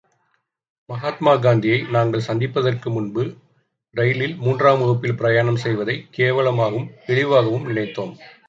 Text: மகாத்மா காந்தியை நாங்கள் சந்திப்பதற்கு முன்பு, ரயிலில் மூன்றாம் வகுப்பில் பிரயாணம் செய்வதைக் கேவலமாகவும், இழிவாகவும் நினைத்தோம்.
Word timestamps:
மகாத்மா 0.89 1.35
காந்தியை 1.35 1.81
நாங்கள் 1.81 2.21
சந்திப்பதற்கு 2.21 2.89
முன்பு, 2.89 3.23
ரயிலில் 3.95 4.35
மூன்றாம் 4.35 4.79
வகுப்பில் 4.79 5.15
பிரயாணம் 5.15 5.63
செய்வதைக் 5.67 6.07
கேவலமாகவும், 6.17 6.91
இழிவாகவும் 7.07 7.65
நினைத்தோம். 7.65 8.15